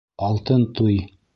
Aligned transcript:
—Алтын 0.27 0.63
туй. 0.75 0.97